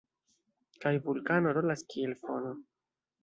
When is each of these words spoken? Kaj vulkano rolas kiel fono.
Kaj 0.85 0.93
vulkano 1.09 1.53
rolas 1.57 1.85
kiel 1.93 2.17
fono. 2.25 2.55